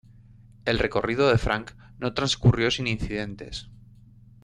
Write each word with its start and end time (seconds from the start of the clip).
El 0.65 0.79
recorrido 0.79 1.29
de 1.29 1.37
Frank 1.37 1.73
no 1.99 2.15
transcurrió 2.15 2.71
sin 2.71 2.87
incidentes. 2.87 3.69